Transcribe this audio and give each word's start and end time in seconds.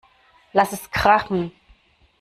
Lasst 0.51 0.73
es 0.73 0.89
krachen! 0.89 1.51